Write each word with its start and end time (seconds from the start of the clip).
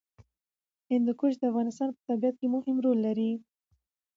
هندوکش 0.91 1.33
د 1.37 1.43
افغانستان 1.51 1.89
په 1.95 2.01
طبیعت 2.09 2.35
کې 2.39 2.47
مهم 2.55 2.77
رول 2.85 2.97
لري. 3.07 3.31